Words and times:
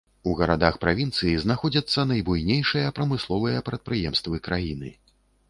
У 0.29 0.31
гарадах 0.37 0.77
правінцыі 0.85 1.33
знаходзяцца 1.43 2.07
найбуйнейшыя 2.13 2.95
прамысловыя 3.01 3.63
прадпрыемствы 3.69 4.43
краіны. 4.51 4.93